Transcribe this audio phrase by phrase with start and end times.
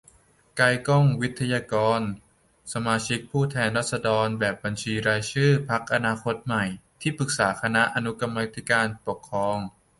[0.57, 2.01] ไกลก้อง ไวทยการ
[2.73, 6.63] สมาชิกสภาผู้แทนราษฎร แบบบัญชีรายชื่อ พรรคอนาคตใหม่
[7.01, 9.57] ที่ปรึกษาคณะอนุกรรมาธิการปกครอง